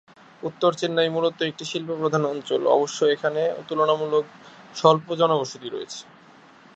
[0.43, 4.25] উত্তর চেন্নাই মূলত একটি শিল্প প্রধান অঞ্চল, অবশ্য এখানে তুলনামূলক
[4.75, 6.01] স্বল্প জনবসতি রয়েছে।